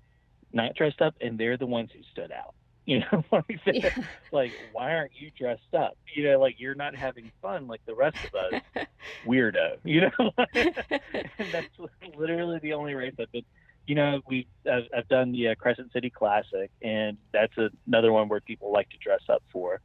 not 0.53 0.75
dressed 0.77 1.01
up, 1.01 1.15
and 1.23 1.39
they're 1.39 1.57
the 1.57 1.67
ones 1.67 1.91
who 1.93 2.01
stood 2.13 2.31
out. 2.31 2.55
You 2.89 3.01
know, 3.01 3.23
like, 3.33 3.61
yeah. 3.67 3.95
like 4.33 4.51
why 4.73 4.95
aren't 4.95 5.13
you 5.15 5.31
dressed 5.39 5.75
up? 5.75 5.99
You 6.15 6.25
know, 6.25 6.41
like 6.41 6.55
you're 6.57 6.75
not 6.75 6.95
having 6.95 7.31
fun 7.43 7.67
like 7.67 7.85
the 7.85 7.95
rest 7.95 8.17
of 8.25 8.35
us, 8.35 8.87
weirdo. 9.27 9.77
You 9.85 10.01
know, 10.01 10.31
and 10.55 11.53
that's 11.53 11.69
literally 12.17 12.59
the 12.61 12.73
only 12.73 12.95
race 12.95 13.13
I've 13.21 13.31
been 13.31 13.45
you 13.89 13.95
know, 13.95 14.21
we 14.27 14.47
I've, 14.71 14.85
I've 14.97 15.09
done 15.09 15.33
the 15.33 15.49
uh, 15.49 15.55
Crescent 15.55 15.93
City 15.93 16.11
Classic, 16.11 16.71
and 16.83 17.17
that's 17.33 17.57
a, 17.57 17.71
another 17.87 18.13
one 18.13 18.29
where 18.29 18.41
people 18.41 18.71
like 18.71 18.89
to 18.91 18.99
dress 18.99 19.23
up 19.29 19.43
for. 19.51 19.81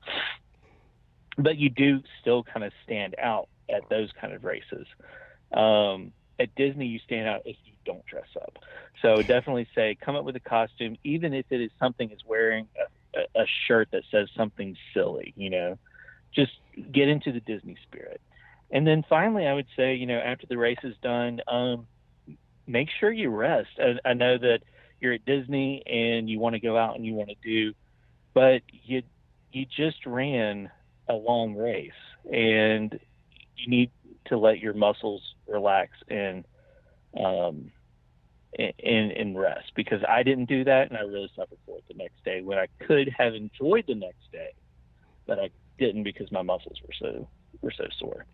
But 1.37 1.57
you 1.57 1.69
do 1.69 2.01
still 2.21 2.43
kind 2.43 2.63
of 2.63 2.71
stand 2.83 3.15
out 3.19 3.49
at 3.69 3.89
those 3.89 4.11
kind 4.19 4.33
of 4.33 4.43
races. 4.43 4.85
Um, 5.53 6.11
at 6.39 6.53
Disney, 6.55 6.87
you 6.87 6.99
stand 6.99 7.27
out 7.27 7.41
if 7.45 7.55
you 7.65 7.73
don't 7.85 8.05
dress 8.05 8.27
up. 8.35 8.59
So 9.01 9.17
definitely 9.21 9.67
say, 9.75 9.97
come 9.99 10.15
up 10.15 10.25
with 10.25 10.35
a 10.35 10.39
costume, 10.39 10.97
even 11.03 11.33
if 11.33 11.45
it 11.49 11.61
is 11.61 11.71
something 11.79 12.11
as 12.11 12.19
wearing 12.25 12.67
a, 13.15 13.41
a, 13.41 13.45
shirt 13.67 13.89
that 13.91 14.03
says 14.11 14.29
something 14.35 14.75
silly. 14.93 15.33
You 15.35 15.49
know, 15.49 15.77
just 16.33 16.53
get 16.91 17.07
into 17.07 17.31
the 17.31 17.39
Disney 17.39 17.77
spirit. 17.83 18.21
And 18.71 18.87
then 18.87 19.05
finally, 19.07 19.45
I 19.45 19.53
would 19.53 19.67
say, 19.75 19.95
you 19.95 20.07
know, 20.07 20.17
after 20.17 20.47
the 20.47 20.57
race 20.57 20.79
is 20.83 20.95
done, 21.01 21.41
um, 21.47 21.87
make 22.65 22.89
sure 22.99 23.11
you 23.11 23.29
rest. 23.29 23.69
I, 23.79 24.09
I 24.09 24.13
know 24.13 24.37
that 24.37 24.59
you're 24.99 25.13
at 25.13 25.25
Disney 25.25 25.83
and 25.85 26.29
you 26.29 26.39
want 26.39 26.53
to 26.53 26.59
go 26.59 26.77
out 26.77 26.95
and 26.95 27.05
you 27.05 27.13
want 27.13 27.29
to 27.29 27.35
do, 27.43 27.73
but 28.33 28.61
you 28.71 29.03
you 29.51 29.65
just 29.65 30.05
ran 30.07 30.71
a 31.09 31.13
long 31.13 31.55
race 31.55 31.91
and 32.31 32.99
you 33.57 33.69
need 33.69 33.91
to 34.25 34.37
let 34.37 34.59
your 34.59 34.73
muscles 34.73 35.21
relax 35.47 35.91
and 36.09 36.45
um 37.19 37.71
and, 38.57 39.11
and 39.11 39.39
rest 39.39 39.71
because 39.75 40.01
I 40.07 40.23
didn't 40.23 40.45
do 40.45 40.63
that 40.63 40.89
and 40.89 40.97
I 40.97 41.01
really 41.01 41.31
suffered 41.35 41.57
for 41.65 41.77
it 41.77 41.85
the 41.87 41.95
next 41.95 42.23
day 42.23 42.41
when 42.41 42.57
I 42.57 42.67
could 42.85 43.09
have 43.17 43.33
enjoyed 43.33 43.85
the 43.87 43.95
next 43.95 44.31
day, 44.31 44.53
but 45.25 45.39
I 45.39 45.49
didn't 45.79 46.03
because 46.03 46.31
my 46.31 46.41
muscles 46.41 46.79
were 46.81 46.93
so 46.99 47.27
were 47.61 47.71
so 47.71 47.85
sore. 47.97 48.25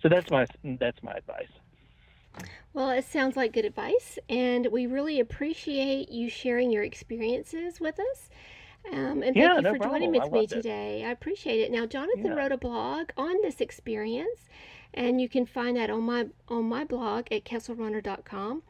So 0.00 0.08
that's 0.08 0.30
my 0.30 0.46
that's 0.78 1.02
my 1.02 1.12
advice. 1.12 1.48
Well, 2.72 2.90
it 2.90 3.04
sounds 3.04 3.36
like 3.36 3.52
good 3.52 3.64
advice, 3.64 4.18
and 4.28 4.66
we 4.66 4.86
really 4.86 5.20
appreciate 5.20 6.10
you 6.10 6.28
sharing 6.28 6.72
your 6.72 6.82
experiences 6.82 7.80
with 7.80 8.00
us. 8.00 8.28
Um, 8.92 9.22
and 9.22 9.34
thank 9.34 9.36
yeah, 9.36 9.56
you 9.56 9.62
no 9.62 9.72
for 9.72 9.78
problem. 9.78 10.00
joining 10.02 10.12
with 10.20 10.30
me 10.32 10.44
it. 10.44 10.48
today. 10.50 11.04
I 11.04 11.10
appreciate 11.10 11.60
it. 11.60 11.70
Now, 11.72 11.86
Jonathan 11.86 12.26
Yeah. 12.26 12.34
wrote 12.34 12.52
a 12.52 12.58
blog 12.58 13.10
on 13.16 13.40
this 13.42 13.60
experience, 13.60 14.48
and 14.92 15.20
you 15.20 15.28
can 15.28 15.46
find 15.46 15.76
that 15.76 15.90
on 15.90 16.02
my 16.02 16.26
on 16.48 16.64
my 16.64 16.84
blog 16.84 17.26
at 17.32 17.44
kesselrunner.com. 17.44 18.62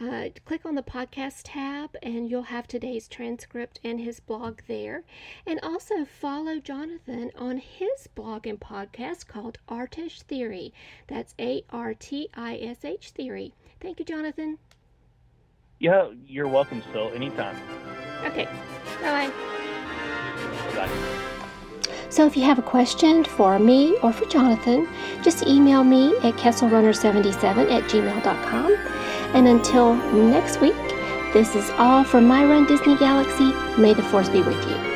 Uh, 0.00 0.30
click 0.46 0.64
on 0.64 0.76
the 0.76 0.82
podcast 0.82 1.42
tab, 1.44 1.94
and 2.02 2.30
you'll 2.30 2.44
have 2.44 2.66
today's 2.66 3.06
transcript 3.06 3.78
and 3.84 4.00
his 4.00 4.18
blog 4.18 4.60
there. 4.66 5.04
And 5.46 5.60
also 5.62 6.06
follow 6.06 6.58
Jonathan 6.58 7.30
on 7.36 7.58
his 7.58 8.06
blog 8.14 8.46
and 8.46 8.58
podcast 8.58 9.26
called 9.26 9.58
Artish 9.68 10.22
Theory. 10.22 10.72
That's 11.06 11.34
A 11.38 11.64
R 11.68 11.92
T 11.92 12.30
I 12.34 12.56
S 12.56 12.82
H 12.82 13.10
Theory. 13.10 13.52
Thank 13.78 13.98
you, 13.98 14.06
Jonathan. 14.06 14.56
Yeah, 15.78 16.10
you're 16.26 16.48
welcome, 16.48 16.82
Sil. 16.92 17.12
Anytime. 17.14 17.56
Okay, 18.24 18.48
bye. 19.02 19.30
Bye. 20.74 21.20
So 22.10 22.26
if 22.26 22.36
you 22.36 22.42
have 22.42 22.58
a 22.58 22.62
question 22.62 23.22
for 23.22 23.58
me 23.60 23.96
or 24.02 24.12
for 24.12 24.26
Jonathan, 24.26 24.88
just 25.22 25.46
email 25.46 25.84
me 25.84 26.16
at 26.18 26.34
kesselrunner77 26.34 27.70
at 27.70 27.84
gmail.com. 27.84 28.76
And 29.34 29.46
until 29.46 29.94
next 30.12 30.60
week, 30.60 30.74
this 31.32 31.54
is 31.54 31.70
all 31.78 32.02
from 32.02 32.26
My 32.26 32.44
Run 32.44 32.66
Disney 32.66 32.96
Galaxy. 32.96 33.52
May 33.80 33.94
the 33.94 34.02
Force 34.02 34.28
be 34.28 34.42
with 34.42 34.68
you. 34.68 34.89